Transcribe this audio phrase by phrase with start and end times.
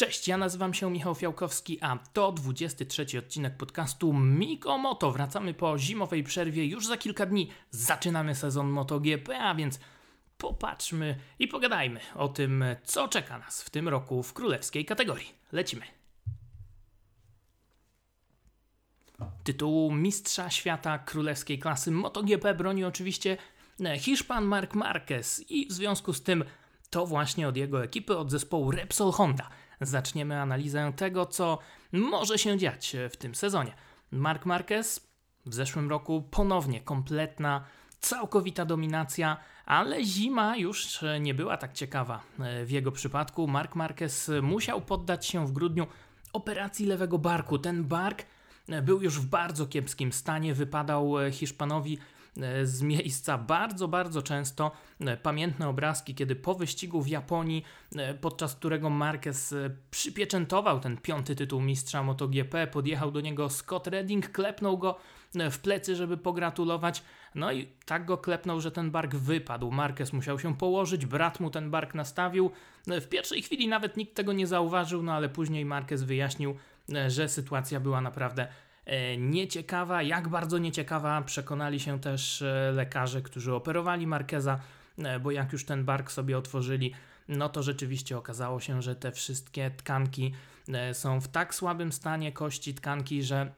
[0.00, 5.12] Cześć, ja nazywam się Michał Fiałkowski, a to 23 odcinek podcastu Miko Moto.
[5.12, 9.80] Wracamy po zimowej przerwie, już za kilka dni zaczynamy sezon MotoGP, a więc
[10.38, 15.34] popatrzmy i pogadajmy o tym, co czeka nas w tym roku w królewskiej kategorii.
[15.52, 15.86] Lecimy.
[19.44, 23.36] Tytułu Mistrza Świata Królewskiej Klasy MotoGP broni oczywiście
[23.98, 26.44] Hiszpan Marc Marquez i w związku z tym
[26.90, 31.58] to właśnie od jego ekipy, od zespołu Repsol Honda zaczniemy analizę tego, co
[31.92, 33.72] może się dziać w tym sezonie.
[34.10, 35.10] Mark Marquez
[35.46, 37.64] w zeszłym roku ponownie kompletna,
[38.00, 42.22] całkowita dominacja, ale zima już nie była tak ciekawa
[42.64, 43.46] w jego przypadku.
[43.46, 45.86] Mark Marquez musiał poddać się w grudniu
[46.32, 47.58] operacji lewego barku.
[47.58, 48.22] Ten bark
[48.82, 52.19] był już w bardzo kiepskim stanie, wypadał Hiszpanowi E,
[52.64, 57.64] z miejsca bardzo, bardzo często e, pamiętne obrazki, kiedy po wyścigu w Japonii,
[57.96, 59.54] e, podczas którego Marquez
[59.90, 64.98] przypieczętował ten piąty tytuł mistrza MotoGP, podjechał do niego Scott Redding, klepnął go
[65.34, 67.02] w plecy, żeby pogratulować.
[67.34, 69.70] No i tak go klepnął, że ten bark wypadł.
[69.70, 72.50] Marquez musiał się położyć, brat mu ten bark nastawił.
[72.86, 76.56] W pierwszej chwili nawet nikt tego nie zauważył, no ale później Marquez wyjaśnił,
[77.08, 78.69] że sytuacja była naprawdę E,
[79.18, 80.02] nieciekawa.
[80.02, 84.60] Jak bardzo nieciekawa przekonali się też e, lekarze, którzy operowali Markeza,
[84.98, 86.94] e, bo jak już ten bark sobie otworzyli,
[87.28, 90.34] no to rzeczywiście okazało się, że te wszystkie tkanki
[90.92, 93.52] są w tak słabym stanie kości tkanki, że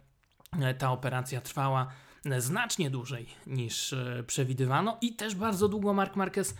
[0.78, 1.86] ta operacja trwała
[2.38, 3.94] znacznie dłużej niż
[4.26, 6.54] przewidywano i też bardzo długo Mark Marquez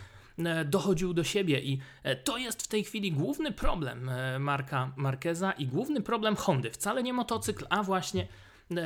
[0.65, 1.79] dochodził do siebie i
[2.25, 6.71] to jest w tej chwili główny problem Marka Marqueza i główny problem Hondy.
[6.71, 8.27] Wcale nie motocykl, a właśnie E,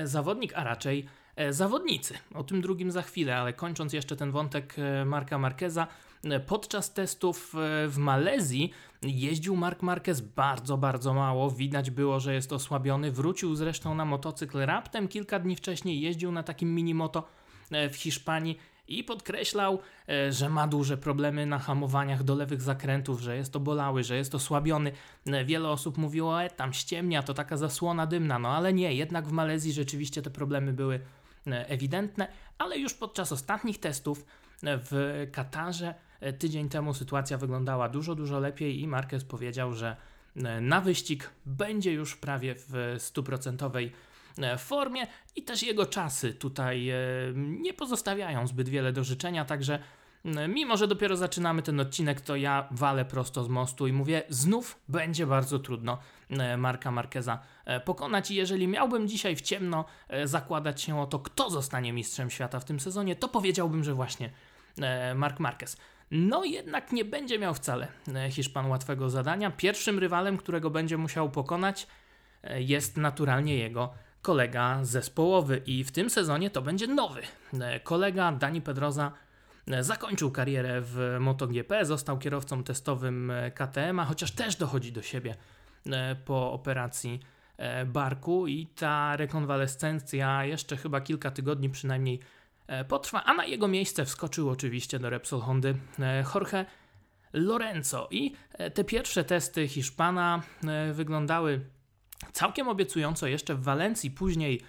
[0.05, 1.06] zawodnik, a raczej
[1.37, 2.15] e, zawodnicy.
[2.34, 5.87] O tym drugim za chwilę, ale kończąc jeszcze ten wątek e, Marka Marqueza,
[6.47, 7.53] podczas testów
[7.89, 11.51] w Malezji jeździł Mark Marquez bardzo, bardzo mało.
[11.51, 13.12] Widać było, że jest osłabiony.
[13.12, 17.29] Wrócił zresztą na motocykl raptem kilka dni wcześniej, jeździł na takim minimoto
[17.70, 18.58] w Hiszpanii
[18.89, 24.05] i podkreślał, e, że ma duże problemy na hamowaniach do lewych zakrętów, że jest obolały,
[24.05, 24.92] że jest osłabiony.
[25.27, 29.29] E, wiele osób mówiło, e, tam ściemnia, to taka zasłona dymna, no ale nie, jednak
[29.29, 31.01] w Malezji rzeczywiście te problemy były
[31.47, 34.24] e, ewidentne, ale już podczas ostatnich testów
[34.63, 35.95] w Katarze
[36.39, 39.97] tydzień temu sytuacja wyglądała dużo, dużo lepiej i Marquez powiedział, że
[40.61, 43.92] na wyścig będzie już prawie w stuprocentowej
[44.58, 46.97] formie i też jego czasy tutaj e,
[47.36, 49.79] nie pozostawiają zbyt wiele do życzenia, także
[50.48, 54.80] mimo, że dopiero zaczynamy ten odcinek, to ja walę prosto z mostu i mówię, znów
[54.89, 55.98] będzie bardzo trudno
[56.30, 57.39] e, Marka Markeza
[57.85, 59.85] pokonać i jeżeli miałbym dzisiaj w ciemno
[60.24, 64.30] zakładać się o to, kto zostanie mistrzem świata w tym sezonie, to powiedziałbym, że właśnie
[65.14, 65.77] Mark Marquez.
[66.11, 67.89] No jednak nie będzie miał wcale
[68.30, 69.51] Hiszpan łatwego zadania.
[69.51, 71.86] Pierwszym rywalem, którego będzie musiał pokonać
[72.58, 73.95] jest naturalnie jego
[74.27, 77.23] kolega zespołowy i w tym sezonie to będzie nowy.
[77.61, 79.13] E, kolega Dani Pedroza
[79.67, 85.03] e, zakończył karierę w MotoGP, został kierowcą testowym e, KTM, a chociaż też dochodzi do
[85.03, 85.35] siebie
[86.25, 87.20] po operacji
[87.86, 92.20] barku i ta rekonwalescencja jeszcze chyba kilka tygodni przynajmniej
[92.89, 95.75] potrwa, a na jego miejsce wskoczył oczywiście do Repsol Hondy
[96.35, 96.65] Jorge
[97.33, 98.33] Lorenzo i
[98.75, 100.42] te pierwsze testy Hiszpana
[100.92, 101.61] wyglądały
[102.33, 104.61] Całkiem obiecująco jeszcze w Walencji, później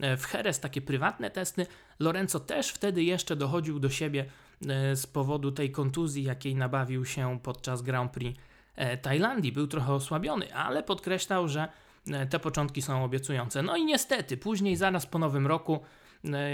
[0.00, 1.66] e, w Jerez takie prywatne testy.
[1.98, 4.24] Lorenzo też wtedy jeszcze dochodził do siebie
[4.68, 8.40] e, z powodu tej kontuzji, jakiej nabawił się podczas Grand Prix
[8.76, 9.52] e, Tajlandii.
[9.52, 11.68] Był trochę osłabiony, ale podkreślał, że
[12.30, 13.62] te początki są obiecujące.
[13.62, 15.80] No i niestety, później zaraz po nowym roku,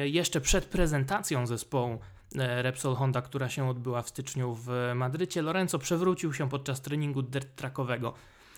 [0.05, 1.99] jeszcze przed prezentacją zespołu
[2.35, 7.57] Repsol Honda, która się odbyła w styczniu w Madrycie, Lorenzo przewrócił się podczas treningu dirt
[7.57, 8.15] trackowego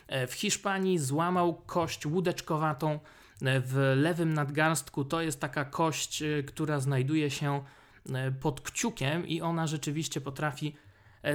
[0.08, 5.04] w Hiszpanii złamał kość łódeczkowatą e, w lewym nadgarstku.
[5.04, 7.64] To jest taka kość, e, która znajduje się
[8.40, 10.76] pod kciukiem i ona rzeczywiście potrafi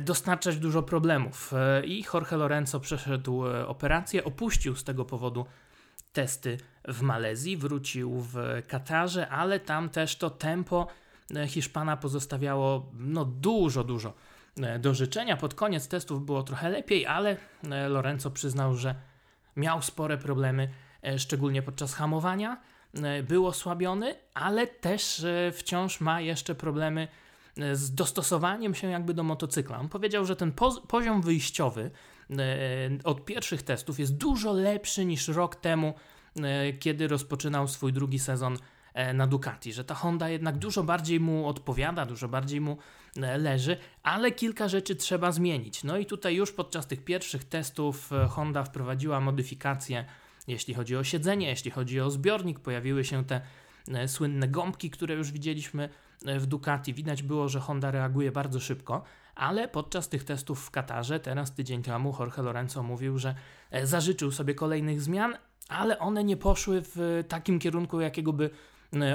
[0.02, 1.54] dostarczać dużo problemów.
[1.84, 5.46] I Jorge Lorenzo przeszedł operację, opuścił z tego powodu
[6.14, 6.58] testy
[6.88, 10.88] w Malezji, wrócił w Katarze, ale tam też to tempo
[11.48, 14.14] Hiszpana pozostawiało no dużo, dużo E,
[14.80, 15.38] do życzenia.
[15.38, 17.38] Pod koniec testów było trochę lepiej, ale
[17.72, 18.96] e, Lorenzo przyznał, że
[19.56, 20.70] miał spore problemy,
[21.04, 22.62] e, szczególnie podczaz hamowania.
[23.24, 27.08] Był osłabiony, ale też wciąż ma jeszcze problemy
[27.74, 29.80] z dostosowaniem się jakby do motocykla.
[29.80, 30.54] On powiedział, że ten
[30.88, 31.92] poziom wyjściowy
[33.04, 35.94] od pierwszych testów jest dużo lepszy niż rok temu,
[36.80, 38.58] kiedy rozpoczynał swój drugi sezon
[39.14, 42.78] na Ducati, że ta Honda jednak dużo bardziej mu odpowiada, dużo bardziej mu
[43.16, 45.84] leży, ale kilka rzeczy trzeba zmienić.
[45.84, 50.06] No i tutaj już podczas tych pierwszych testów Honda wprowadziła modyfikacje,
[50.48, 53.42] jeśli chodzi o siedzenie, jeśli chodzi o zbiornik, pojawiły się te
[54.08, 55.90] słynne gąbki, które już widzieliśmy
[56.22, 56.94] w Ducati.
[56.94, 59.04] Widać było, że Honda reaguje bardzo szybko,
[59.36, 63.36] ale podczas tych testów w Katarze, teraz tydzień temu, Jorge Lorenzo mówił, że
[63.72, 65.38] e, zażyczył sobie kolejnych zmian,
[65.70, 68.50] ale one nie poszły w takim kierunku, jakiego by e,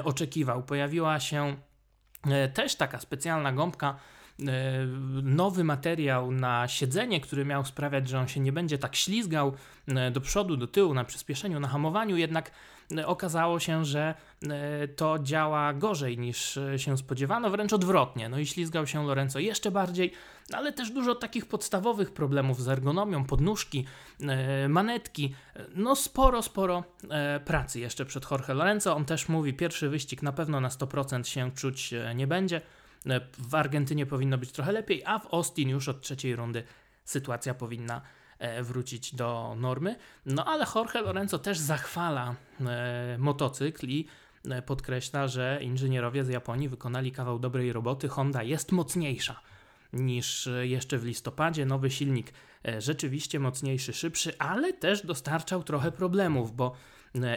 [0.04, 0.62] oczekiwał.
[0.62, 1.56] Pojawiła się
[2.26, 3.96] e, też taka specjalna gąbka,
[5.22, 9.52] nowy materiał na siedzenie, który miał sprawiać, że on się nie będzie tak ślizgał
[10.12, 12.50] do przodu, do tyłu, na przyspieszeniu, na hamowaniu, jednak
[13.06, 18.28] okazało się, że e, to działa gorzej niż e, się spodziewano, wręcz odwrotnie.
[18.28, 20.12] No i ślizgał się Lorenzo jeszcze bardziej,
[20.52, 23.86] ale też dużo takich podstawowych problemów z ergonomią, podnóżki,
[24.20, 25.34] e, manetki.
[25.74, 26.84] No sporo, sporo
[27.44, 28.96] pracy jeszcze przed Jorge Lorenzo.
[28.96, 32.60] On też mówi, pierwszy wyścig na pewno na 100% się czuć nie będzie.
[33.38, 36.62] W Argentynie powinno być trochę lepiej, a w Austin już od trzeciej rundy
[37.04, 38.02] sytuacja powinna
[38.38, 39.96] E, wrócić do normy.
[40.26, 44.06] No ale Jorge Lorenzo też zachwala e, motocykl i
[44.50, 48.08] e, podkreśla, że inżynierowie z Japonii wykonali kawał dobrej roboty.
[48.08, 49.40] Honda jest mocniejsza
[49.92, 51.66] niż jeszcze w listopadzie.
[51.66, 52.32] Nowy silnik
[52.78, 56.74] rzeczywiście mocniejszy, szybszy, ale też dostarczał trochę problemów, bo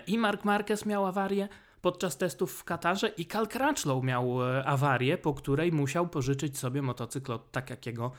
[0.07, 1.49] i Mark Marquez miał awarię
[1.87, 7.31] podczas testów w Katarze i Cal Crutchlow miał awarię, po której musiał pożyczyć sobie motocykl
[7.31, 8.11] od Takakiego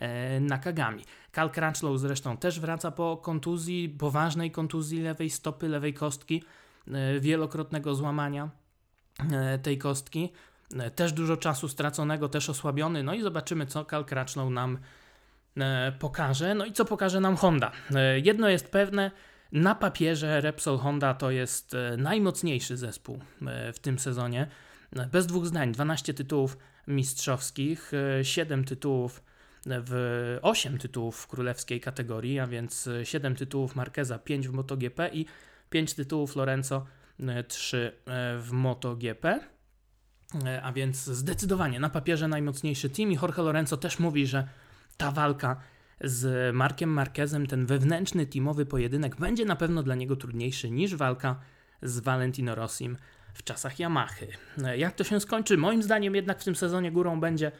[0.00, 1.04] E, Nakagami.
[1.32, 6.44] Cal Crutchlow zresztą też wraca po kontuzji, poważnej kontuzji lewej stopy, lewej kostki,
[6.88, 8.50] e, wielokrotnego złamania
[9.32, 10.32] e, tej kostki.
[10.94, 13.02] Też dużo czasu straconego, też osłabiony.
[13.02, 14.78] No i zobaczymy, co Cal Crutchlow nam
[15.98, 16.54] pokaże.
[16.54, 17.72] No i co pokaże nam Honda.
[18.22, 19.10] Jedno jest pewne,
[19.52, 23.18] na papierze Repsol Honda to jest najmocniejszy zespół
[23.74, 24.46] w tym sezonie.
[25.12, 26.56] Bez dwóch zdań, 12 tytułów
[26.86, 27.92] mistrzowskich,
[28.22, 29.22] 7 tytułów
[29.66, 35.26] w 8 tytułów w królewskiej kategorii, a więc 7 tytułów Marqueza, 5 w MotoGP i
[35.70, 36.86] 5 tytułów Lorenzo,
[37.48, 39.40] 3 e, w MotoGP.
[40.44, 44.48] E, a więc zdecydowanie na papierze najmocniejszy team i Jorge Lorenzo też mówi, że
[44.96, 45.60] ta walka
[46.00, 51.40] z Markiem Marquezem, ten wewnętrzny teamowy pojedynek będzie na pewno dla niego trudniejszy niż walka
[51.82, 52.96] z Valentino Rossim
[53.34, 54.26] w czasach Yamahy.
[54.64, 55.56] E, jak to się skończy?
[55.56, 57.52] Moim zdaniem jednak w tym sezonie górą będzie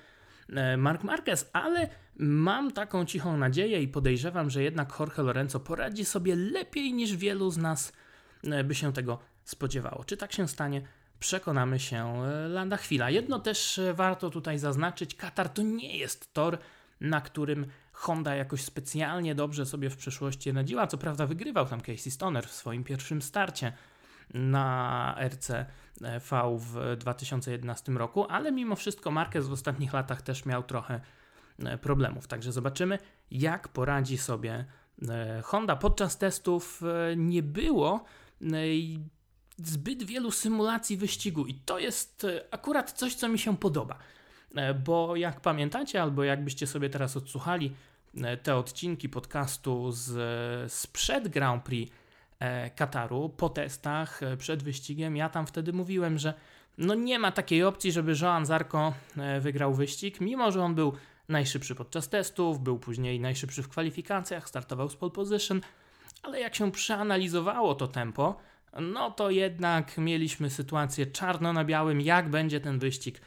[0.57, 6.05] E, Mark Marquez, ale mam taką cichą nadzieję i podejrzewam, że jednak Jorge Lorenzo poradzi
[6.05, 7.93] sobie lepiej niż wielu z nas
[8.45, 10.05] e, by się tego spodziewało.
[10.05, 10.83] Czy tak się stanie?
[11.19, 13.11] Przekonamy się lada chwila.
[13.11, 16.59] Jedno też warto tutaj zaznaczyć: Katar to nie jest tor,
[17.01, 17.67] na którym
[18.01, 20.87] Honda jakoś specjalnie dobrze sobie w przeszłości radziła.
[20.87, 23.73] Co prawda, wygrywał tam Casey Stoner w swoim pierwszym starcie
[24.35, 25.67] na RC
[26.31, 31.01] V w 2011 roku, ale mimo wszystko Marquez w ostatnich latach też miał trochę
[31.59, 32.27] e, problemów.
[32.27, 32.99] Także zobaczymy,
[33.31, 34.65] jak poradzi sobie
[35.09, 35.77] e, Honda.
[35.77, 38.05] Podczas testów e, nie było
[39.59, 43.99] zbyt wielu symulacji wyścigu i to jest akurat coś, co mi się podoba.
[44.85, 47.75] Bo jak pamiętacie, albo jakbyście sobie teraz odsłuchali
[48.43, 51.93] te odcinki podcastu z, sprzed Grand Prix
[52.41, 55.17] E, Kataru po testach e, przed wyścigiem.
[55.17, 56.35] Ja tam wtedy mówiłem, że
[56.79, 60.93] no nie ma takiej opcji, żeby Joan Zarco e, wygrał wyścig, mimo że on był
[61.29, 65.61] najszybszy podczas testów, był później najszybszy w kwalifikacjach, startował z pole position,
[66.23, 68.37] ale jak się przeanalizowało to tempo,
[68.81, 73.21] no to jednak mieliśmy sytuację czarno na białym, jak będzie ten wyścig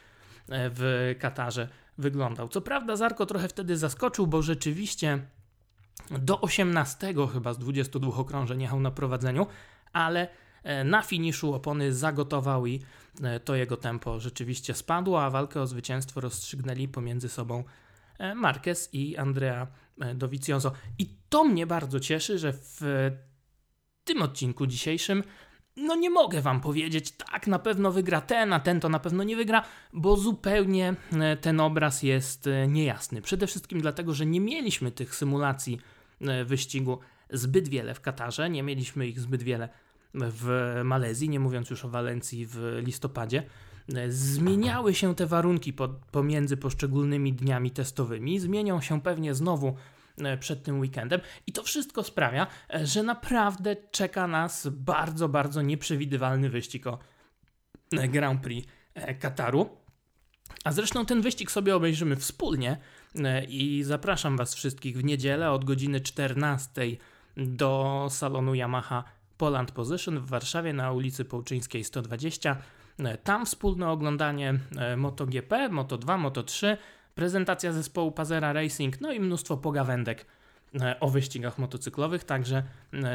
[0.49, 2.47] w Katarze wyglądał.
[2.49, 5.19] Co prawda Zarko trochę wtedy zaskoczył, bo rzeczywiście
[6.11, 9.47] do 18 chyba z 22 okrążeń jechał na prowadzeniu,
[9.93, 10.27] ale
[10.63, 12.81] e, na finiszu opony zagotował i
[13.23, 17.63] e, to jego tempo rzeczywiście spadło, a walkę o zwycięstwo rozstrzygnęli pomiędzy sobą
[18.19, 19.67] e, Marquez i Andrea
[20.15, 20.71] Dovizioso.
[20.99, 22.81] I to mnie bardzo cieszy, że w
[24.03, 25.23] tym odcinku dzisiejszym
[25.77, 29.23] no nie mogę wam powiedzieć, tak, na pewno wygra ten, a ten to na pewno
[29.23, 29.63] nie wygra,
[29.93, 30.95] bo zupełnie
[31.41, 33.21] ten obraz jest niejasny.
[33.21, 35.79] Przede wszystkim dlatego, że nie mieliśmy tych symulacji
[36.27, 36.99] E, wyścigu
[37.29, 39.69] zbyt wiele w Katarze, nie mieliśmy ich zbyt wiele
[40.13, 43.43] w Malezji, nie mówiąc już o Walencji w listopadzie.
[43.95, 49.73] E, zmieniały się te warunki po, pomiędzy poszczególnymi dniami testowymi, zmienią się pewnie znowu e,
[50.39, 52.47] przed tym weekendem i to wszystko sprawia,
[52.83, 56.99] że naprawdę czeka nas bardzo, bardzo nieprzewidywalny wyścig o
[57.91, 58.67] Grand Prix
[59.19, 59.69] Kataru.
[60.63, 62.77] A zresztą ten wyścig sobie obejrzymy wspólnie
[63.15, 66.81] E, i zapraszam Was wszystkich w niedzielę od godziny 14
[67.37, 69.03] do salonu Yamaha
[69.37, 72.57] Poland Position w Warszawie na ulicy Połczyńskiej 120.
[73.23, 74.59] Tam wspólne oglądanie
[74.97, 76.77] MotoGP, Moto2, Moto3,
[77.15, 80.25] prezentacja zespołu Pazera Racing, no i mnóstwo pogawędek
[80.99, 82.63] o wyścigach motocyklowych, także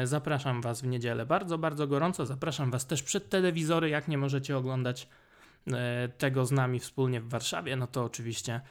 [0.03, 2.25] zapraszam Was w niedzielę bardzo, bardzo gorąco.
[2.25, 5.07] Zapraszam Was też przed telewizory, jak nie możecie oglądać
[6.17, 8.61] tego z nami wspólnie w Warszawie, no to oczywiście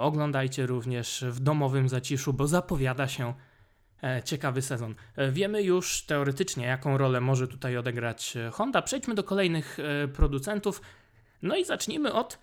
[0.00, 3.34] oglądajcie również w domowym zaciszu, bo zapowiada się
[4.04, 4.94] E, ciekawy sezon.
[5.16, 8.82] E, wiemy już teoretycznie, jaką rolę może tutaj odegrać e, Honda.
[8.82, 9.78] Przejdźmy do kolejnych
[10.14, 10.82] producentów.
[11.42, 12.38] No i zacznijmy od,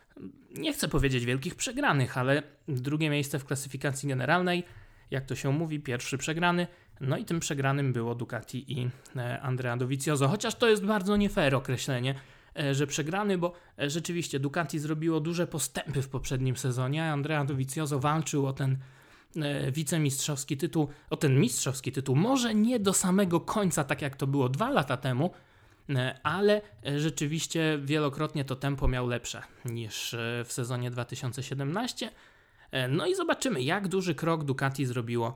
[0.58, 4.64] nie chcę powiedzieć wielkich przegranych, ale drugie miejsce w klasyfikacji generalnej.
[5.12, 6.68] Jak to się mówi, pierwszy przegrany.
[7.02, 8.90] No i tym przegranym było Ducati i
[9.42, 10.28] Andrea Dovizioso.
[10.28, 12.16] Chociaż to jest bardzo nie fair określenie,
[12.72, 17.04] że przegrany, bo rzeczywiście Ducati zrobiło duże postępy w poprzednim sezonie.
[17.04, 18.78] Andrea Dovizioso walczył o ten
[19.36, 24.28] E, wicemistrzowski tytuł, o ten mistrzowski tytuł, może nie do samego końca, tak jak to
[24.28, 25.32] było dwa lata temu, e,
[26.24, 26.62] ale
[26.98, 32.12] rzeczywiście wielokrotnie to tempo miał lepsze niż e, w sezonie 2017.
[32.90, 35.36] No i zobaczymy, jak duży krok Ducati zrobiło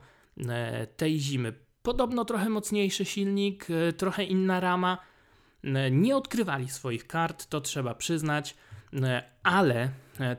[0.96, 1.52] tej zimy.
[1.82, 4.98] Podobno trochę mocniejszy silnik, trochę inna rama.
[5.90, 8.56] Nie odkrywali swoich kart, to trzeba przyznać,
[9.42, 9.90] ale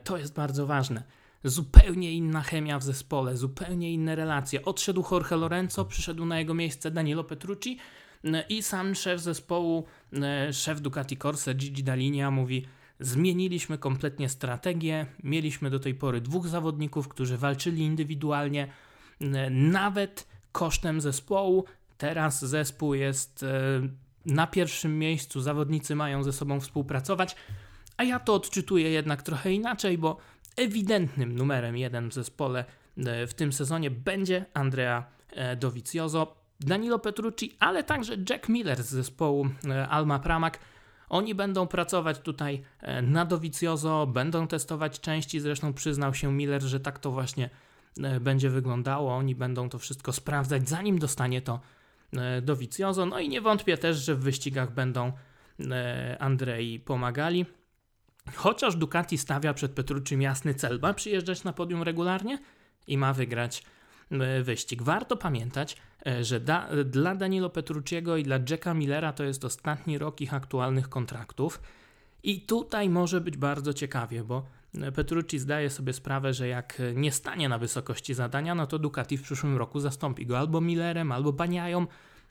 [0.04, 1.02] to jest bardzo ważne
[1.44, 4.64] zupełnie inna chemia w zespole, zupełnie inne relacje.
[4.64, 7.80] Odszedł Jorge Lorenzo, przyszedł na jego miejsce Danilo Petrucci e,
[8.48, 12.66] i sam szef zespołu, e, szef Ducati Corse, Gigi Dalinia mówi
[13.00, 18.68] zmieniliśmy kompletnie strategię, mieliśmy do tej pory dwóch zawodników, którzy walczyli indywidualnie,
[19.20, 21.64] e, nawet kosztem zespołu.
[21.98, 23.44] Teraz zespół jest
[24.26, 27.36] na pierwszym miejscu, zawodnicy mają ze sobą współpracować,
[27.96, 30.16] a ja to odczytuję jednak trochę inaczej, bo
[30.56, 32.64] ewidentnym numerem jeden w zespole
[32.96, 38.88] e, w tym sezonie będzie Andrea e, Dovizioso, Danilo Petrucci, ale także Jack Miller z
[38.88, 40.58] zespołu e, Alma Pramak.
[41.08, 42.62] Oni będą pracować tutaj
[43.02, 47.50] na Dovizioso, będą testować części, zresztą przyznał się Miller, że tak to właśnie
[48.20, 49.16] będzie wyglądało.
[49.16, 51.60] Oni będą to wszystko sprawdzać, zanim dostanie to
[52.42, 53.06] Dovizioso.
[53.06, 55.12] No i nie wątpię też, że w wyścigach będą
[56.18, 57.46] Andrei pomagali.
[58.34, 62.38] Chociaż Ducati stawia przed Petruczym jasny cel, ma przyjeżdżać na podium regularnie
[62.86, 63.64] i ma wygrać
[64.10, 64.82] e, wyścig.
[64.82, 69.98] Warto pamiętać, e, że da, dla Danilo Petrucciego i dla Jacka Millera to jest ostatni
[69.98, 71.60] rok ich aktualnych kontraktów.
[72.22, 77.12] I tutaj może być bardzo ciekawie, bo e, Petrucci zdaje sobie sprawę, że jak nie
[77.12, 81.32] stanie na wysokości zadania, no to Ducati w przyszłym roku zastąpi go albo Millerem, albo
[81.32, 81.86] Baniają,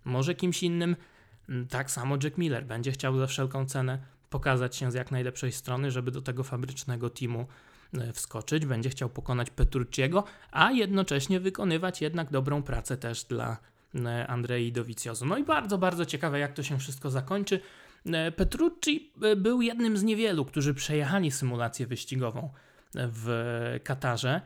[0.06, 0.96] może kimś innym.
[1.50, 5.52] Mm, tak samo Jack Miller będzie chciał za wszelką cenę pokazać się z jak najlepszej
[5.52, 7.46] strony, żeby do tego fabrycznego teamu e,
[8.14, 13.58] wskoczyć, będzie chciał pokonać Petrucciego, a jednocześnie wykonywać jednak dobrą pracę też dla
[13.96, 15.26] e, Andrei Dovizioso.
[15.26, 17.60] No i bardzo, bardzo ciekawe, jak to się wszystko zakończy.
[18.06, 22.50] E, Petrucci był jednym z niewielu, którzy przejechali symulację wyścigową
[22.94, 24.42] w Katarze.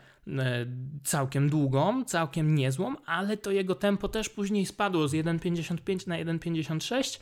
[1.03, 7.19] Całkiem długą, całkiem niezłą, ale to jego tempo też później spadło z 1,55 na 1,56.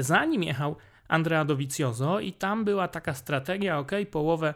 [0.00, 0.76] Zanim jechał
[1.10, 4.54] Andrea Dovizioso i tam była taka strategia, ok, połowę e,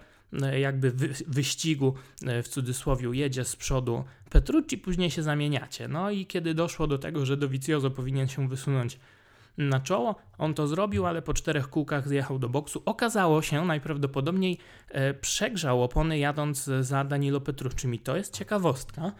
[0.60, 1.94] jakby wy, wyścigu
[2.26, 5.88] e, w cudzysłowie jedzie z przodu Petrucci, później się zamieniacie.
[5.88, 8.98] No i kiedy doszło do tego, że Dovizioso powinien się wysunąć
[9.58, 12.82] na czoło, on to zrobił, ale po czterech kółkach zjechał do boksu.
[12.84, 17.94] Okazało się, najprawdopodobniej e, przegrzał opony jadąc za Danilo Petrucci.
[17.94, 19.12] I to jest ciekawostka,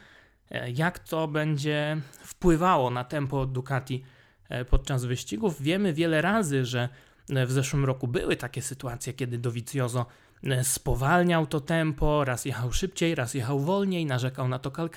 [0.50, 4.04] e, jak to będzie wpływało na tempo Ducati
[4.49, 5.62] e, podczas wyścigów.
[5.62, 6.88] Wiemy wiele razy, że
[7.28, 10.24] w zeszłym roku były takie sytuacje, kiedy Dovizioso e,
[10.62, 14.90] spowalniał to tempo, raz jechał szybciej, raz jechał wolniej, narzekał na to Cal.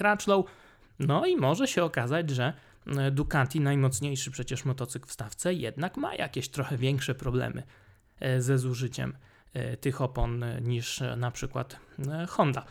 [1.00, 2.54] No i może się okazać, że
[2.88, 7.64] e, Ducati, najmocniejszy przecież motocykl w stawce, jednak ma jakieś trochę większe problemy
[8.20, 9.18] e, ze zużyciem
[9.82, 11.80] tych opon niż na przykład
[12.30, 12.66] Honda.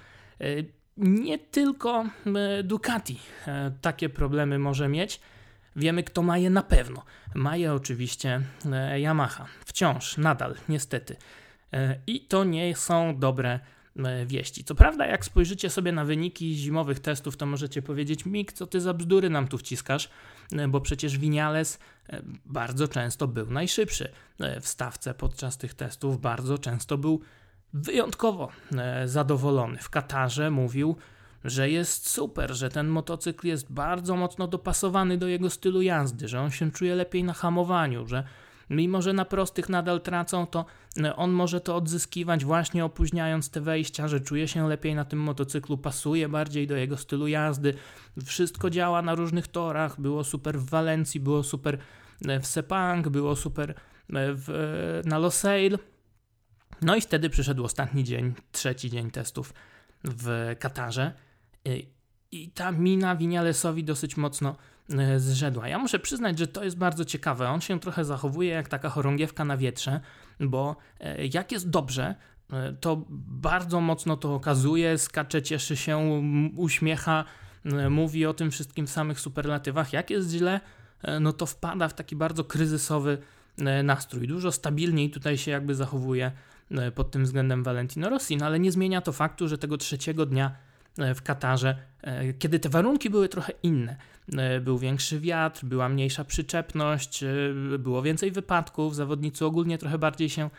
[0.97, 2.05] Nie tylko
[2.65, 3.19] Ducati
[3.81, 5.21] takie problemy może mieć.
[5.77, 7.03] Wiemy, kto ma je na pewno.
[7.35, 8.41] Ma je oczywiście
[8.73, 9.47] e, Yamaha.
[9.65, 11.17] Wciąż, nadal, niestety.
[11.77, 13.61] E, I to nie są dobre
[13.97, 14.65] e, wieści.
[14.65, 18.81] Co prawda, jak spojrzycie sobie na wyniki zimowych testów, to możecie powiedzieć, Mik, co ty
[18.81, 20.11] za bzdury nam tu wciskasz,
[20.69, 21.79] bo przecież Winiales
[22.45, 24.09] bardzo często był najszybszy
[24.61, 27.21] w stawce podczas tych testów, bardzo często był
[27.73, 28.49] wyjątkowo
[29.05, 29.79] zadowolony.
[29.79, 30.97] W Katarze mówił,
[31.45, 36.41] że jest super, że ten motocykl jest bardzo mocno dopasowany do jego stylu jazdy, że
[36.41, 38.25] on się czuje lepiej na hamowaniu, że
[38.71, 40.65] mimo, że na prostych nadal tracą, to
[41.03, 45.19] e, on może to odzyskiwać właśnie opóźniając te wejścia, że czuje się lepiej na tym
[45.19, 47.75] motocyklu, pasuje bardziej do jego stylu jazdy.
[48.25, 51.79] Wszystko działa na różnych torach, było super w Walencji, było super
[52.41, 53.75] w Sepang, było super
[54.09, 55.79] w, na Losail.
[56.83, 59.55] No i wtedy przyszedł ostatni dzień, trzeci dzień testów
[60.05, 61.13] w Katarze.
[62.33, 64.57] I ta mina Winialesowi dosyć mocno
[65.17, 65.69] zrzedła.
[65.69, 67.49] Ja muszę przyznać, że to jest bardzo ciekawe.
[67.49, 70.01] On się trochę zachowuje jak taka chorągiewka na wietrze,
[70.41, 70.77] bo
[71.19, 72.15] jak jest dobrze,
[72.53, 76.23] E, to bardzo mocno to okazuje, skacze, cieszy się,
[76.57, 77.25] uśmiecha,
[77.65, 79.93] e, mówi o tym wszystkim w samych superlatywach.
[79.93, 80.61] Jak jest źle,
[81.03, 83.19] e, no to wpada w taki bardzo kryzysowy
[83.85, 84.29] nastrój.
[84.29, 86.33] Dużo stabilniej tutaj się jakby zachowuje
[86.95, 90.57] pod tym względem Valentino Rossi, no ale nie zmienia to faktu, że tego trzeciego dnia
[91.15, 91.77] w Katarze,
[92.39, 93.97] kiedy te warunki były trochę inne,
[94.61, 97.25] był większy wiatr, była mniejsza przyczepność,
[97.79, 100.51] było więcej wypadków, zawodnicy ogólnie trochę bardziej się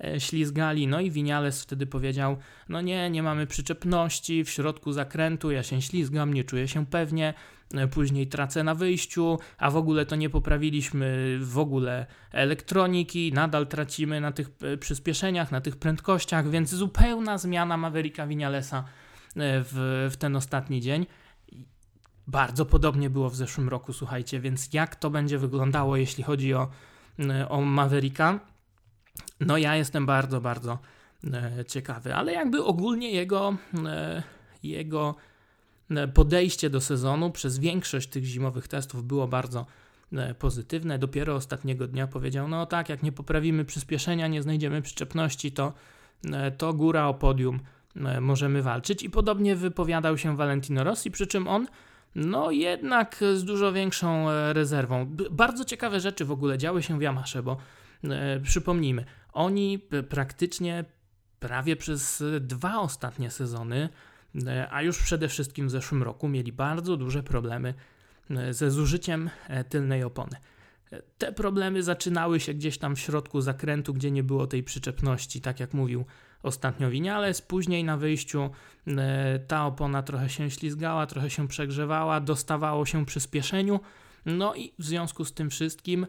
[0.00, 0.86] E, ślizgali.
[0.86, 2.36] No i Winiales wtedy powiedział:
[2.68, 7.34] No nie, nie mamy przyczepności w środku zakrętu, ja się ślizgam, nie czuję się pewnie.
[7.74, 13.66] E, później tracę na wyjściu, a w ogóle to nie poprawiliśmy w ogóle elektroniki, nadal
[13.66, 18.84] tracimy na tych e, przyspieszeniach, na tych prędkościach, więc zupełna zmiana Mavericka Winialesa
[19.36, 21.06] w, w ten ostatni dzień.
[22.26, 26.68] Bardzo podobnie było w zeszłym roku, słuchajcie, więc jak to będzie wyglądało, jeśli chodzi o,
[27.48, 28.40] o Mavericka?
[29.40, 30.78] No ja jestem bardzo, bardzo
[31.32, 34.22] e, ciekawy, ale jakby ogólnie jego, e,
[34.62, 35.14] jego
[35.90, 39.66] e, podejście do sezonu przez większość tych zimowych testów było bardzo
[40.38, 40.98] pozytywne.
[40.98, 45.72] Dopiero ostatniego dnia powiedział: No tak, jak nie poprawimy przyspieszenia, nie znajdziemy przyczepności, to,
[46.58, 47.60] to góra o podium
[48.20, 49.02] możemy walczyć.
[49.02, 51.66] I podobnie wypowiadał się Valentino Rossi, przy czym on
[52.14, 55.06] no jednak z dużo większą rezerwą.
[55.30, 57.56] Bardzo ciekawe rzeczy w ogóle działy się w Yamasze, bo
[58.04, 59.78] e, przypomnijmy, oni
[60.08, 60.84] praktycznie
[61.40, 63.88] prawie przez dwa ostatnie sezony,
[64.46, 67.74] e, a już przede wszystkim w zeszłym roku, mieli bardzo duże problemy
[68.30, 70.36] e, ze zużyciem e, tylnej opony.
[71.18, 75.60] Te problemy zaczynały się gdzieś tam w środku zakrętu, gdzie nie było tej przyczepności, tak
[75.60, 76.04] jak mówił
[76.44, 77.42] ostatnio Winiales.
[77.42, 78.50] Później na wyjściu
[79.48, 83.80] ta opona trochę się ślizgała, trochę się przegrzewała, dostawało się przyspieszeniu.
[84.26, 86.06] No i w związku z tym wszystkim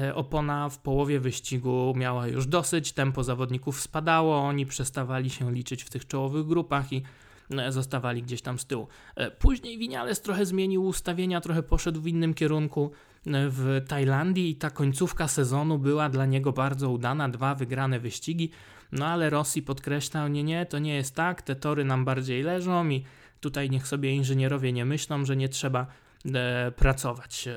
[0.00, 5.82] E, opona w połowie wyścigu miała już dosyć, tempo zawodników spadało, oni przestawali się liczyć
[5.82, 7.02] w tych czołowych grupach i
[7.50, 8.88] e, zostawali gdzieś tam z tyłu.
[9.16, 12.90] E, później Winiales trochę zmienił ustawienia, trochę poszedł w innym kierunku
[13.26, 18.50] w Tajlandii i ta końcówka sezonu była dla niego bardzo udana, dwa wygrane wyścigi,
[18.92, 22.88] no ale Rossi podkreślał, nie, nie, to nie jest tak, te tory nam bardziej leżą
[22.88, 23.04] i
[23.40, 25.86] tutaj niech sobie inżynierowie nie myślą, że nie trzeba
[26.34, 27.48] e, pracować.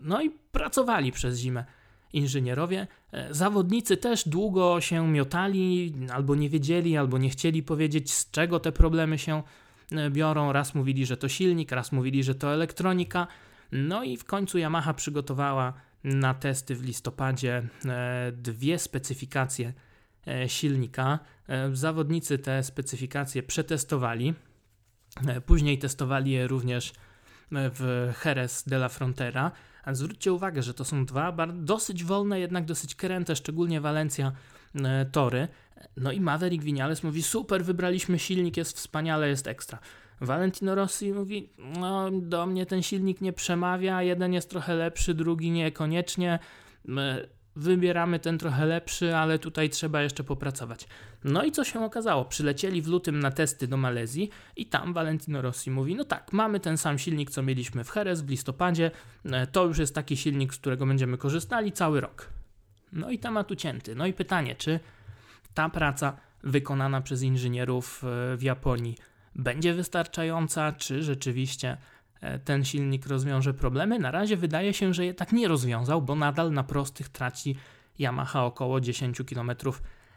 [0.00, 1.64] No i pracowali przez zimę
[2.12, 2.86] inżynierowie.
[3.12, 8.60] E, zawodnicy też długo się miotali, albo nie wiedzieli, albo nie chcieli powiedzieć, z czego
[8.60, 9.42] te problemy się
[9.92, 10.52] e, biorą.
[10.52, 13.26] Raz mówili, że to silnik, raz mówili, że to elektronika.
[13.72, 15.72] No i w końcu Yamaha przygotowała
[16.04, 19.72] na testy w listopadzie e, dwie specyfikacje
[20.46, 21.18] silnika.
[21.72, 24.34] Zawodnicy te specyfikacje przetestowali.
[25.46, 26.92] Później testowali je również
[27.52, 29.52] w Jerez de la Frontera.
[29.84, 34.32] A zwróćcie uwagę, że to są dwa dosyć wolne, jednak dosyć kręte, szczególnie Walencja
[34.74, 35.48] e, tory.
[35.96, 39.78] No i Maverick Vinales mówi: Super, wybraliśmy silnik, jest wspaniale, jest ekstra.
[40.20, 45.50] Valentino Rossi mówi: No, do mnie ten silnik nie przemawia, jeden jest trochę lepszy, drugi
[45.50, 46.38] niekoniecznie
[47.56, 50.86] wybieramy ten trochę lepszy, ale tutaj trzeba jeszcze popracować.
[51.24, 52.24] No i co się okazało?
[52.24, 56.60] Przylecieli w lutym na testy do Malezji i tam Valentino Rossi mówi, no tak, mamy
[56.60, 58.90] ten sam silnik, co mieliśmy w Jerez w listopadzie,
[59.24, 62.28] e, to już jest taki silnik, z którego będziemy korzystali cały rok.
[62.92, 63.94] No i temat ucięty.
[63.94, 64.80] No i pytanie, czy
[65.54, 68.96] ta praca wykonana przez inżynierów e, w Japonii
[69.34, 71.76] będzie wystarczająca, czy rzeczywiście
[72.44, 73.98] ten silnik rozwiąże problemy.
[73.98, 77.56] Na razie wydaje się, że je tak nie rozwiązał, bo nadal na prostych traci
[77.98, 79.50] Yamaha około 10 km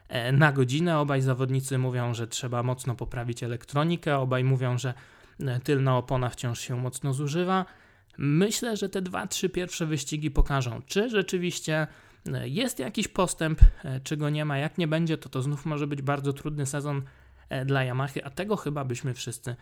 [0.08, 1.00] e, na godzinę.
[1.00, 4.94] Obaj zawodnicy mówią, że trzeba mocno poprawić elektronikę, obaj mówią, że
[5.40, 7.66] e, tylna opona wciąż się mocno zużywa.
[8.18, 11.88] Myślę, że te dwa, trzy pierwsze wyścigi pokażą, czy rzeczywiście
[12.44, 13.60] jest jakiś postęp,
[14.04, 14.58] czy go nie ma.
[14.58, 17.02] Jak nie będzie, to to znów może być bardzo trudny sezon
[17.66, 19.56] dla Yamahy, a tego chyba byśmy wszyscy E,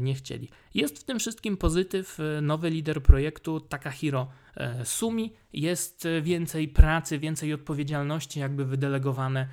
[0.00, 0.48] nie chcieli.
[0.74, 2.20] Jest w tym wszystkim pozytyw.
[2.20, 5.32] E, nowy lider projektu, Takahiro e, Sumi.
[5.52, 9.48] Jest więcej pracy, więcej odpowiedzialności jakby wydelegowane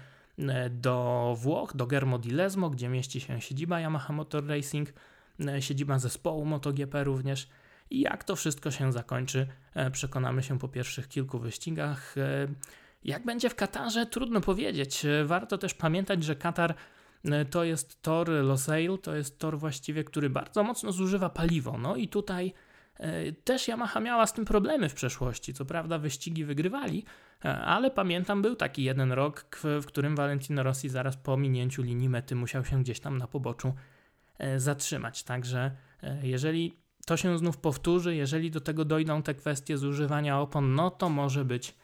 [0.70, 4.90] do Włoch, do Germo di Lesmo, gdzie mieści się siedziba Yamaha Motor Racing,
[5.60, 7.50] siedziba zespołu MotoGP również.
[7.90, 9.48] I jak to wszystko się zakończy,
[9.92, 12.16] przekonamy się po pierwszych kilku wyścigach.
[13.04, 15.06] Jak będzie w Katarze, trudno powiedzieć.
[15.26, 16.76] Warto też pamiętać, że Katar E,
[17.50, 21.78] to jest tor Losail, to jest tor właściwie, który bardzo mocno zużywa paliwo.
[21.78, 22.54] No i tutaj
[23.44, 25.54] Też Yamaha miała z tym problemy w przeszłości.
[25.54, 27.06] Co prawda wyścigi wygrywali,
[27.66, 29.46] ale pamiętam był taki jeden rok,
[29.82, 33.74] w którym Valentino Rossi zaraz po minięciu linii mety musiał się gdzieś tam na poboczu
[34.58, 35.24] zatrzymać.
[35.24, 35.72] Także
[36.24, 41.10] jeżeli to się znów powtórzy, jeżeli do tego dojdą te kwestie zużywania opon, no to
[41.10, 41.76] może być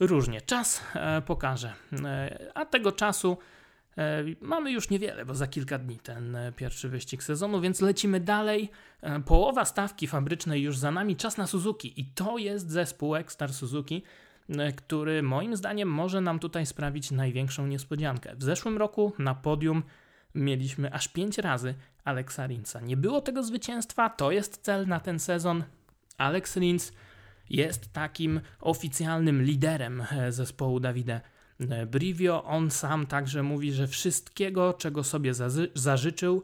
[0.00, 0.40] różnie.
[0.40, 1.72] Czas e, pokaże.
[2.04, 3.61] E, a tego czasu e,
[4.40, 8.70] mamy już niewiele, bo za kilka dni ten pierwszy wyścig sezonu, więc lecimy dalej.
[9.26, 14.02] Połowa stawki fabrycznej już za nami, czas na Suzuki i to jest zespół Ekstar Suzuki,
[14.76, 18.36] który moim zdaniem może nam tutaj sprawić największą niespodziankę.
[18.36, 19.82] W zeszłym roku na podium
[20.34, 21.74] mieliśmy aż 5 razy
[22.04, 22.80] Alexa Rinsa.
[22.80, 25.64] Nie było tego zwycięstwa, to jest cel na ten sezon.
[26.18, 26.92] Alex Rins
[27.50, 31.20] jest takim oficjalnym liderem e, zespołu Davide e,
[31.86, 32.44] Brivio.
[32.44, 35.32] On sam także mówi, że wszystkiego, czego sobie
[35.74, 36.42] zażyczył,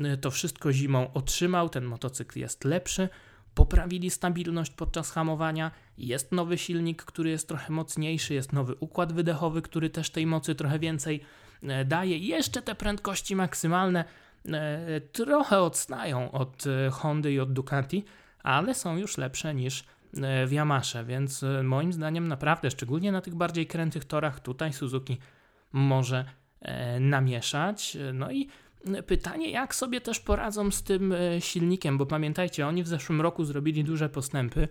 [0.00, 1.68] e, to wszystko zimą otrzymał.
[1.68, 3.08] Ten motocykl jest lepszy.
[3.54, 5.70] Poprawili stabilność podczas hamowania.
[5.98, 8.34] Jest nowy silnik, który jest trochę mocniejszy.
[8.34, 11.20] Jest nowy układ wydechowy, który też tej mocy trochę więcej
[11.86, 12.18] daje.
[12.18, 14.04] Jeszcze te prędkości maksymalne
[15.12, 18.04] trochę odstają od Hondy i od Ducati,
[18.42, 19.95] ale są już lepsze niż E,
[20.46, 25.18] w Yamasze, więc e, moim zdaniem naprawdę, szczególnie na tych bardziej krętych torach, tutaj Suzuki
[25.72, 26.24] może
[26.60, 27.96] e, namieszać.
[28.12, 28.48] No i
[29.06, 33.84] pytanie, jak sobie też poradzą z tym silnikiem, bo pamiętajcie, oni w zeszłym roku zrobili
[33.84, 34.68] duże postępy,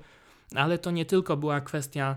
[0.55, 2.15] ale to nie tylko była kwestia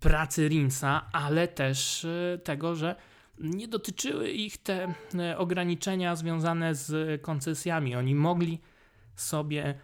[0.00, 2.06] pracy Rinsa, ale też
[2.44, 2.96] tego, że
[3.38, 4.94] nie dotyczyły ich te
[5.36, 7.96] ograniczenia związane z koncesjami.
[7.96, 8.60] Oni mogli
[9.16, 9.74] sobie E,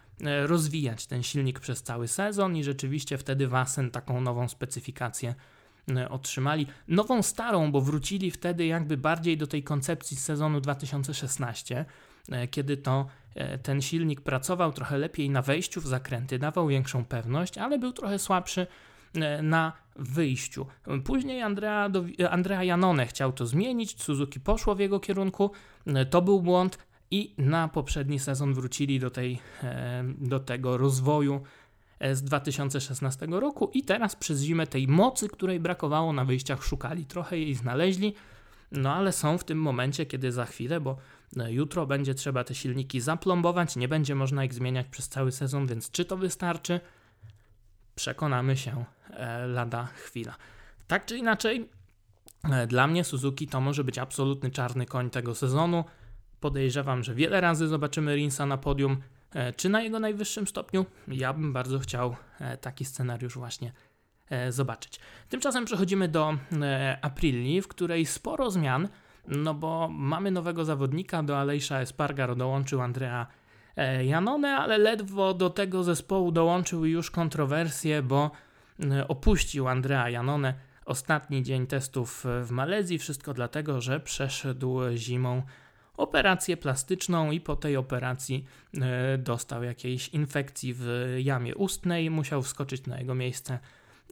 [0.45, 5.35] rozwijać ten silnik przez cały sezon i rzeczywiście wtedy Wasen taką nową specyfikację
[5.95, 6.67] e, otrzymali.
[6.87, 11.85] Nową starą, bo wrócili wtedy jakby bardziej do tej koncepcji z sezonu 2016,
[12.31, 13.07] e, kiedy to
[13.63, 18.19] ten silnik pracował trochę lepiej na wejściu w zakręty, dawał większą pewność, ale był trochę
[18.19, 18.67] słabszy
[19.41, 20.65] na wyjściu.
[21.03, 21.89] Później Andrea,
[22.29, 25.51] Andrea Janone chciał to zmienić, Suzuki poszło w jego kierunku,
[26.09, 26.77] to był błąd,
[27.15, 31.41] i na poprzedni sezon wrócili do, tej, e, do tego rozwoju
[31.99, 37.05] e, z 2016 roku i teraz przez zimę tej mocy, której brakowało na wyjściach, szukali.
[37.05, 38.13] Trochę jej znaleźli,
[38.71, 40.97] no ale są w tym momencie, kiedy za chwilę, bo
[41.37, 45.67] e, jutro będzie trzeba te silniki zaplombować, nie będzie można ich zmieniać przez cały sezon,
[45.67, 46.79] więc czy to wystarczy?
[47.95, 48.85] Przekonamy się
[49.47, 50.35] lada chwila.
[50.87, 51.69] Tak czy inaczej,
[52.67, 55.83] dla mnie Suzuki to może być absolutny czarny koń tego sezonu.
[56.45, 58.97] Podejrzewam, że wiele razy zobaczymy Rinsa na podium,
[59.33, 60.85] e, czy na jego najwyższym stopniu.
[61.07, 63.71] Ja bym bardzo chciał e, taki scenariusz właśnie
[64.29, 64.99] e, zobaczyć.
[65.29, 66.37] Tymczasem przechodzimy do
[67.01, 68.87] Aprilii, w której sporo zmian,
[69.27, 73.27] no bo mamy nowego zawodnika, do Alejsza Espargaro dołączył Andrea
[74.03, 78.31] Janone, ale ledwo do tego zespołu dołączył już kontrowersje, bo
[79.07, 80.53] opuścił Andrea Janone
[80.85, 82.99] ostatni dzień testów w Malezji.
[82.99, 85.41] Wszystko dlatego, że przeszedł zimą
[85.97, 88.45] operację plastyczną i po tej operacji
[88.81, 93.59] e, dostał jakiejś infekcji w jamie ustnej, musiał wskoczyć na jego miejsce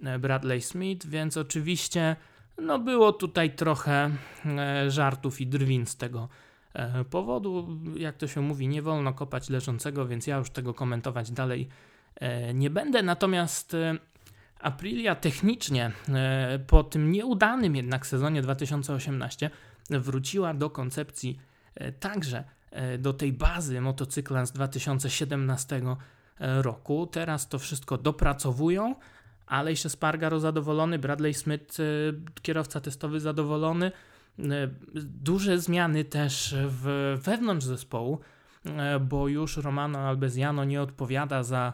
[0.03, 2.15] e, Bradley Smith, więc oczywiście
[2.57, 4.11] no było tutaj trochę
[4.45, 6.29] e, żartów i drwin z tego
[7.09, 7.67] powodu.
[7.97, 11.67] Jak to się mówi, nie wolno kopać leżącego, więc ja już tego komentować dalej
[12.53, 13.03] nie będę.
[13.03, 13.75] Natomiast
[14.59, 15.91] Aprilia technicznie
[16.67, 19.49] po tym nieudanym jednak sezonie 2018
[19.89, 21.39] wróciła do koncepcji
[21.91, 25.81] także e, do tej bazy motocykla z 2017
[26.39, 27.07] e, roku.
[27.07, 28.95] Teraz to wszystko dopracowują.
[29.47, 31.77] Alejsz Spargaro zadowolony, Bradley Smith,
[32.41, 33.91] kierowca testowy zadowolony.
[34.95, 38.19] Duże zmiany też w, wewnątrz zespołu,
[39.01, 41.73] bo już Romano Albezjano nie odpowiada za,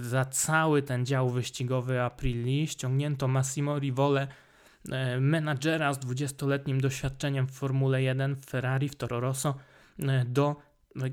[0.00, 2.66] za cały ten dział wyścigowy Aprilii.
[2.66, 4.28] Ściągnięto Massimo Rivole, E,
[5.20, 9.54] menadżera z 20-letnim doświadczeniem w Formule 1 w Ferrari, w Toro Rosso,
[9.98, 10.56] e, do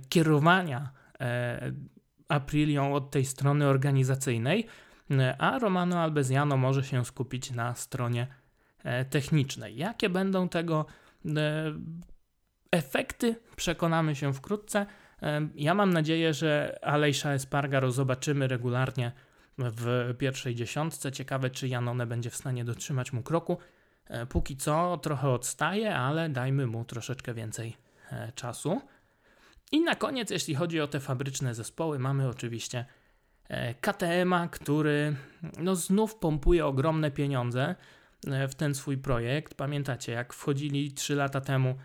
[0.09, 1.71] kierowania e,
[2.27, 4.67] Aprilią od tej strony organizacyjnej,
[5.37, 8.27] a Romano Albezjano może się skupić na stronie
[9.09, 9.77] technicznej.
[9.77, 10.85] Jakie będą tego
[12.71, 14.85] efekty, przekonamy się wkrótce.
[15.55, 19.11] Ja mam nadzieję, że Alejsza Espargaro zobaczymy regularnie
[19.57, 21.11] w pierwszej dziesiątce.
[21.11, 23.57] Ciekawe, czy Janone będzie w stanie dotrzymać mu kroku.
[24.07, 27.77] E, póki co trochę odstaje, ale dajmy mu troszeczkę więcej
[28.11, 28.81] e, czasu.
[29.71, 32.85] I na koniec, jeśli chodzi o te fabryczne zespoły, mamy oczywiście
[33.47, 35.15] e, KTM, który
[35.59, 37.75] no znów pompuje ogromne pieniądze
[38.49, 39.53] w ten swój projekt.
[39.53, 41.75] Pamiętacie, jak wchodzili 3 lata temu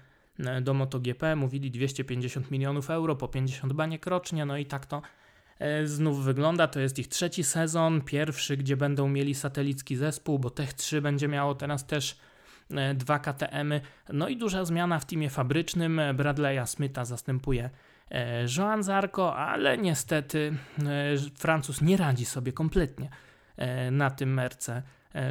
[0.63, 5.03] do MotoGP, mówili 250 milionów euro po 50 baniek rocznie, no i tak to
[5.85, 6.69] znów wygląda.
[6.69, 11.29] To jest ich trzeci sezon, pierwszy, gdzie będą mieli satelicki zespół, bo Tech 3 będzie
[11.29, 12.19] miało teraz też
[12.95, 13.81] dwa KTM-y.
[14.13, 16.01] No i duża zmiana w teamie fabrycznym.
[16.15, 17.71] Bradley'a Smitha zastępuje
[18.57, 20.53] Joan Zarco, ale niestety
[21.35, 23.11] Francuz nie radzi sobie kompletnie
[23.91, 24.83] na tym merce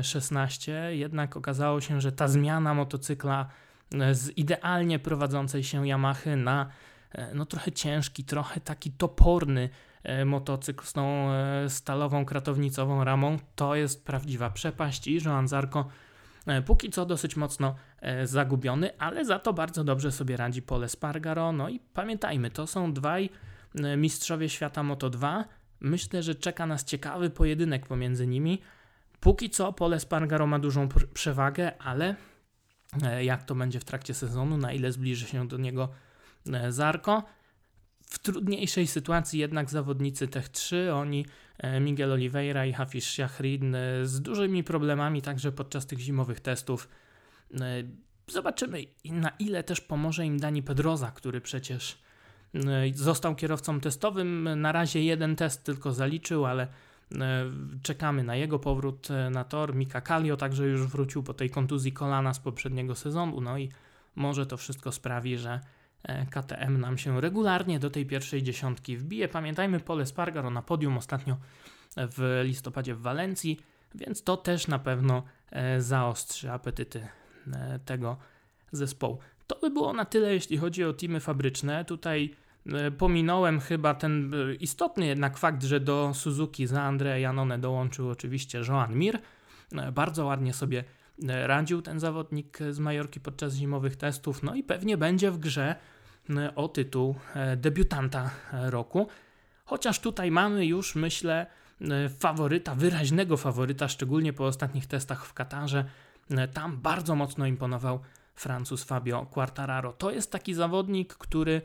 [0.01, 0.89] 16.
[0.91, 3.47] Jednak okazało się, że ta zmiana motocykla
[4.11, 6.69] z idealnie prowadzącej się Yamahy na
[7.11, 9.69] e, no trochę ciężki, trochę taki toporny e,
[10.25, 15.87] motocykl z tą e, stalową kratownicową ramą, to jest prawdziwa przepaść i Joan Zarco
[16.65, 17.75] póki co dosyć mocno
[18.23, 21.51] zagubiony, ale za to bardzo dobrze sobie radzi Pole Spargaro.
[21.51, 23.29] No i pamiętajmy, to są dwaj
[23.97, 25.43] mistrzowie świata Moto2.
[25.79, 28.61] Myślę, że czeka nas ciekawy pojedynek pomiędzy nimi.
[29.19, 32.15] Póki co Pole Spargaro ma dużą przewagę, ale
[33.03, 35.89] E, jak to będzie w trakcie sezonu, na ile zbliży się do niego
[36.53, 37.23] e, Zarko.
[38.09, 41.25] W trudniejszej sytuacji jednak zawodnicy Tech 3, oni
[41.57, 46.89] e, Miguel Oliveira i Hafiz Shahrin z dużymi problemami także podczas tych zimowych testów.
[48.27, 51.97] Zobaczymy na ile też pomoże im Dani Pedroza, który przecież
[52.93, 54.49] został kierowcą testowym.
[54.61, 56.67] Na razie jeden test tylko zaliczył, ale
[57.15, 57.51] E,
[57.83, 59.75] czekamy na jego powrót e, na tor.
[59.75, 63.41] Mika Kallio także już wrócił po tej kontuzji kolana z poprzedniego sezonu.
[63.41, 63.69] No i
[64.15, 65.59] może to wszystko sprawi, że e,
[66.29, 69.27] KTM nam się regularnie do tej pierwszej dziesiątki wbije.
[69.27, 71.37] Pamiętajmy, Pole Spargaro na podium ostatnio
[71.97, 73.59] w listopadzie w Walencji,
[73.95, 75.23] więc to też na pewno
[75.79, 77.07] zaostrzy apetyty
[77.85, 78.17] tego
[78.71, 79.19] zespołu.
[79.47, 81.85] To by było na tyle, jeśli chodzi o teamy fabryczne.
[81.85, 82.35] Tutaj
[82.73, 88.09] E, pominąłem chyba ten e, istotny jednak fakt, że do Suzuki za Andrea Janone dołączył
[88.09, 89.19] oczywiście Joan Mir.
[89.71, 90.83] E, bardzo ładnie sobie
[91.25, 95.75] radził ten zawodnik z Majorki podczas zimowych testów, no i pewnie będzie w grze
[96.55, 97.15] o tytuł
[97.57, 99.07] debiutanta roku.
[99.65, 101.47] Chociaż tutaj mamy już, myślę,
[102.19, 105.85] faworyta, wyraźnego faworyta, szczególnie po ostatnich testach w Katarze.
[106.53, 107.99] Tam bardzo mocno imponował
[108.35, 109.93] Francuz Fabio Quartararo.
[109.93, 111.61] To jest taki zawodnik, który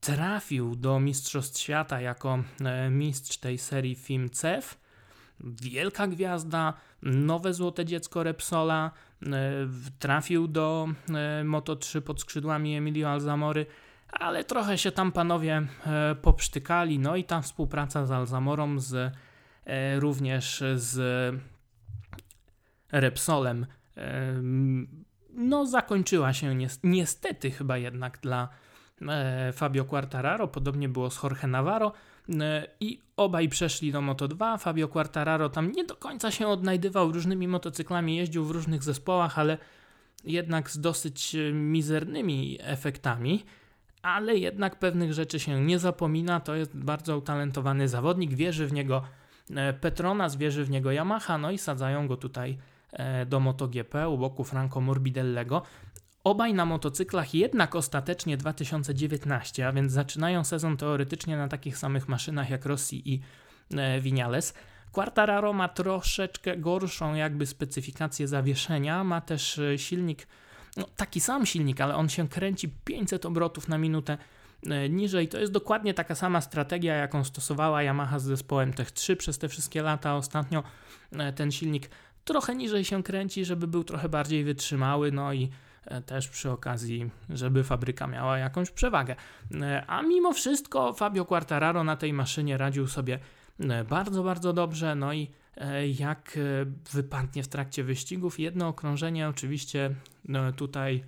[0.00, 4.80] trafił do Mistrzostw Świata jako e, mistrz tej serii Film CEF.
[5.44, 8.90] Wielka gwiazda, nowe złote dziecko Repsola,
[9.22, 9.28] e,
[9.98, 11.12] trafił do e,
[11.44, 13.66] Moto3 pod skrzydłami Emilio Alzamory,
[14.12, 15.66] ale trochę się tam panowie
[16.22, 19.14] popsztykali, no i ta współpraca z Alzamorą, z,
[19.98, 21.34] również z
[22.92, 23.66] Repsolem,
[25.30, 28.48] no zakończyła się niestety chyba jednak dla
[29.08, 31.92] E, Fabio Quartararo, podobnie było z Jorge Navarro e,
[32.80, 34.58] i obaj przeszli do Moto2.
[34.58, 39.58] Fabio Quartararo tam nie do końca się odnajdywał, różnymi motocyklami jeździł w różnych zespołach, ale
[40.24, 43.44] jednak z dosyć e, mizernymi efektami.
[44.02, 46.40] Ale jednak pewnych rzeczy się nie zapomina.
[46.40, 49.02] To jest bardzo utalentowany zawodnik, wierzy w niego
[49.80, 52.58] Petronas, wierzy w niego Yamaha, no i sadzają go tutaj
[53.26, 55.62] do MotoGP u boku Franco Morbidellego.
[56.30, 62.50] Obaj na motocyklach jednak ostatecznie 2019, a więc zaczynają sezon teoretycznie na takich samych maszynach
[62.50, 63.20] jak Rossi i
[63.76, 64.54] e, Vinales.
[64.92, 70.26] Quartararo ma troszeczkę gorszą jakby specyfikację zawieszenia, ma też e, silnik,
[70.76, 74.18] no, taki sam silnik, ale on się kręci 500 obrotów na minutę
[74.66, 75.28] e, niżej.
[75.28, 79.48] To jest dokładnie taka sama strategia, jaką stosowała Yamaha z zespołem Tech 3 przez te
[79.48, 80.16] wszystkie lata.
[80.16, 80.62] Ostatnio
[81.36, 81.90] ten silnik
[82.24, 85.50] trochę niżej się kręci, żeby był trochę bardziej wytrzymały, no i
[86.06, 89.16] też przy okazji, żeby fabryka miała jakąś przewagę.
[89.60, 93.18] E, a mimo wszystko Fabio Quartararo na tej maszynie radził sobie
[93.60, 94.94] e, bardzo, bardzo dobrze.
[94.94, 95.30] No i
[95.98, 96.38] jak
[96.92, 101.04] wypadnie w trakcie wyścigów, jedno okrążenie oczywiście no tutaj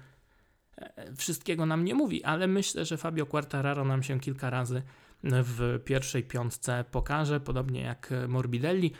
[1.16, 4.82] wszystkiego nam nie mówi, ale myślę, że Fabio Quartararo nam się kilka razy
[5.24, 8.92] w pierwszej piątce pokaże, podobnie jak Morbidelli.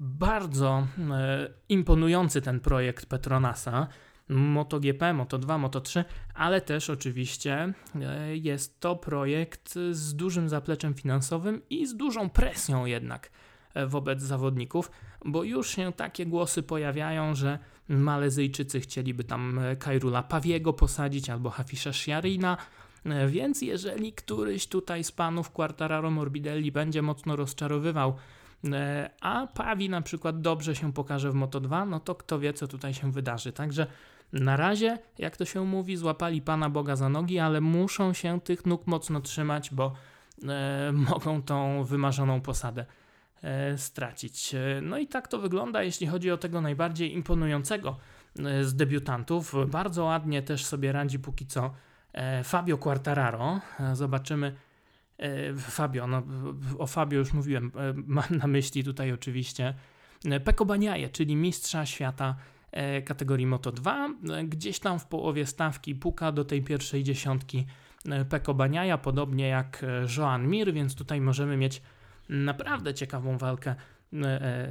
[0.00, 0.86] Bardzo
[1.68, 3.88] imponujący ten projekt Petronasa.
[4.28, 11.86] MotoGP, Moto2, Moto3, ale też oczywiście e, jest to projekt z dużym zapleczem finansowym i
[11.86, 13.30] z dużą presją jednak
[13.74, 14.90] e, wobec zawodników,
[15.24, 21.50] bo już się takie głosy pojawiają, że Malezyjczycy chcieliby tam e, Kairula Pawiego posadzić albo
[21.50, 22.56] Hafisza Shiarina,
[23.28, 28.16] więc jeżeli któryś tutaj z panów Quartararo Morbidelli będzie mocno rozczarowywał
[29.20, 32.94] a Pawi na przykład dobrze się pokaże w Moto2, no to kto wie, co tutaj
[32.94, 33.52] się wydarzy.
[33.52, 33.86] Także
[34.32, 38.66] na razie, jak to się mówi, złapali Pana Boga za nogi, ale muszą się tych
[38.66, 39.92] nóg mocno trzymać, bo
[40.48, 42.86] e, mogą tą wymarzoną posadę
[43.42, 44.54] e, stracić.
[44.54, 47.96] E, no i tak to wygląda, jeśli chodzi o tego najbardziej imponującego
[48.38, 49.54] e, z debiutantów.
[49.68, 51.74] Bardzo ładnie też sobie radzi póki co
[52.12, 53.60] e, Fabio Quartararo.
[53.92, 54.54] Zobaczymy,
[55.58, 56.22] Fabio, no,
[56.78, 59.74] o Fabio już mówiłem, mam na myśli tutaj oczywiście
[60.44, 62.36] Peko Baniaje, czyli mistrza świata
[63.04, 64.14] kategorii Moto2.
[64.48, 67.66] Gdzieś tam w połowie stawki puka do tej pierwszej dziesiątki
[68.28, 69.84] Peko Baniaja, podobnie jak
[70.16, 71.82] Joan Mir, więc tutaj możemy mieć
[72.28, 73.74] naprawdę ciekawą walkę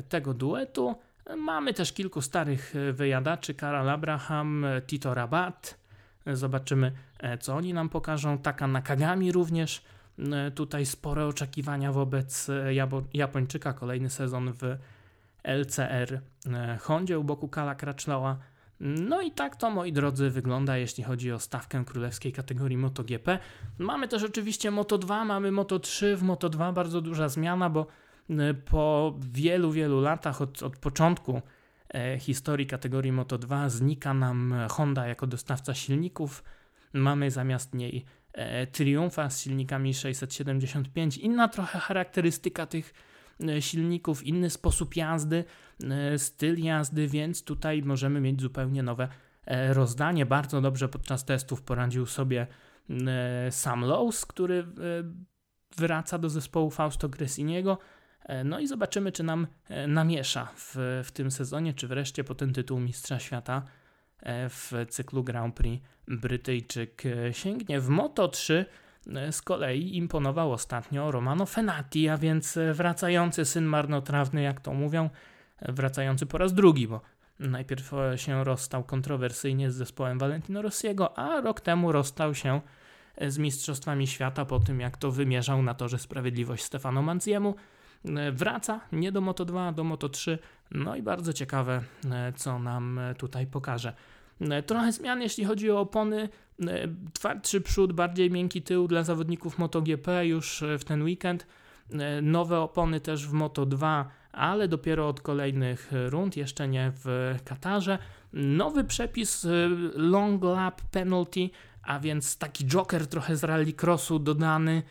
[0.09, 0.95] tego duetu.
[1.37, 5.79] Mamy też kilku starych wyjadaczy, Karol Abraham, Tito Rabat.
[6.33, 6.91] Zobaczymy,
[7.39, 8.37] co oni nam pokażą.
[8.37, 9.83] Taka Nakagami również.
[10.55, 12.47] Tutaj spore oczekiwania wobec
[13.13, 13.73] Japończyka.
[13.73, 14.77] Kolejny sezon w
[15.47, 16.21] LCR
[16.81, 18.37] Hondzie u boku Kala Crutchlowa.
[18.79, 23.39] No i tak to, moi drodzy, wygląda, jeśli chodzi o stawkę królewskiej kategorii MotoGP.
[23.77, 26.15] Mamy też oczywiście Moto2, mamy Moto3.
[26.15, 27.87] W Moto2 bardzo duża zmiana, bo
[28.29, 31.41] e, po wielu, wielu latach od, od początku
[31.93, 36.43] e, historii kategorii Moto2 znika nam Honda jako dostawca silników.
[36.93, 41.17] Mamy zamiast niej e, Triumfa z silnikami 675.
[41.17, 43.06] Inna trochę charakterystyka tych E,
[43.59, 45.43] silników, inny sposób jazdy,
[45.83, 49.07] e, styl jazdy, więc tutaj możemy mieć zupełnie nowe
[49.45, 50.25] e, rozdanie.
[50.25, 52.47] Bardzo dobrze podczas testów poradził sobie
[53.49, 54.67] Sam Lowe's, który
[55.77, 57.77] wraca do zespołu Fausto Gresiniego.
[58.45, 59.47] No i zobaczymy, czy nam
[59.87, 63.63] namiesza w, w tym sezonie, czy wreszcie po ten tytuł Mistrza Świata
[64.49, 67.79] w cyklu Grand Prix Brytyjczyk sięgnie.
[67.79, 68.86] W Moto 3 E,
[69.31, 75.09] z kolei imponował ostatnio Romano Fenati, a więc e, wracający syn marnotrawny, jak to mówią,
[75.59, 77.01] e, wracający po raz drugi, bo
[77.39, 82.61] najpierw się rozstał kontrowersyjnie z zespołem Valentino Rossiego, a rok temu rozstał się
[83.27, 87.55] z Mistrzostwami Świata po tym, jak to wymierzał na torze Sprawiedliwość Stefano Manziemu.
[88.31, 90.39] Wraca nie do Moto 2, do Moto 3.
[90.71, 91.81] No i bardzo ciekawe,
[92.35, 93.93] co nam tutaj pokaże.
[94.65, 96.29] Trochę zmian, jeśli chodzi o opony.
[96.61, 101.47] E, twardszy przód, bardziej miękki tył dla zawodników MotoGP już e, w ten weekend.
[101.91, 107.97] E, nowe opony też w Moto2, ale dopiero od kolejnych rund, jeszcze nie w Katarze.
[108.33, 109.47] Nowy przepis
[109.93, 111.49] long lap penalty,
[111.83, 114.83] a więc taki joker trochę z rallycrossu dodany,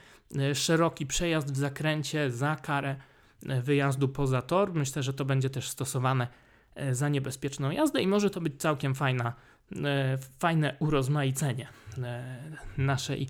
[0.55, 2.97] szeroki przejazd w zakręcie za karę
[3.43, 4.75] wyjazdu poza tor.
[4.75, 6.29] Myślę, że to będzie też stosowane
[6.93, 9.33] za niebezpieczną jazdę i może to być całkiem fajna
[9.85, 12.39] E, fajne urozmaicenie e,
[12.79, 13.29] naszej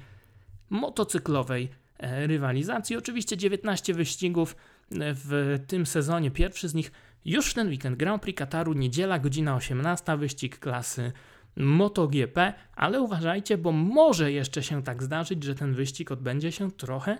[0.70, 2.96] motocyklowej e, rywalizacji.
[2.96, 4.56] Oczywiście 19 wyścigów
[4.90, 6.92] w tym sezonie, pierwszy z nich
[7.24, 11.12] już w ten weekend Grand Prix Kataru, niedziela, godzina 18, wyścig klasy
[11.56, 17.18] MotoGP, ale uważajcie, bo może jeszcze się tak zdarzyć, że ten wyścig odbędzie się trochę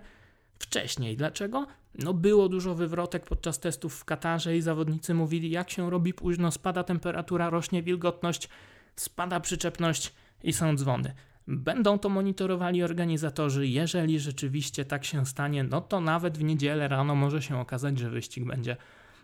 [0.59, 1.17] wcześniej.
[1.17, 1.67] Dlaczego?
[1.99, 6.51] No było dużo wywrotek podczas testów w Katarze i zawodnicy mówili, jak się robi późno,
[6.51, 8.49] spada temperatura, rośnie wilgotność,
[8.97, 11.15] spada przyczepność i są dzwony.
[11.49, 13.67] Będą to monitorowali organizatorzy.
[13.67, 18.11] Jeżeli rzeczywiście tak się stanie, no to nawet w niedzielę rano może się okazać, że
[18.11, 18.77] wyścig będzie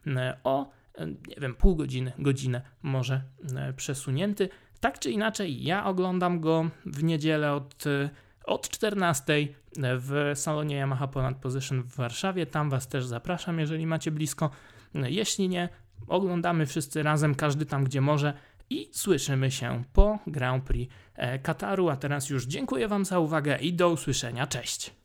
[0.07, 3.23] e, o, e, nie wiem, pół godziny, godzinę może
[3.57, 4.49] e, przesunięty.
[4.81, 7.85] Tak czy inaczej, ja oglądam go w niedzielę od,
[8.45, 12.47] od 14 w salonie Yamaha Ponad Position w Warszawie.
[12.47, 14.51] Tam Was też zapraszam, jeżeli macie blisko.
[14.95, 15.69] Jeśli nie,
[16.09, 18.35] oglądamy wszyscy razem, każdy tam, gdzie może
[18.71, 21.89] i słyszymy się po Grand Prix e, Kataru.
[21.89, 24.47] A teraz już dziękuję Wam za uwagę i do usłyszenia.
[24.47, 25.02] Cześć!